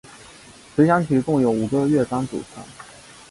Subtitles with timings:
[0.75, 2.63] 随想曲共有五个乐章组成。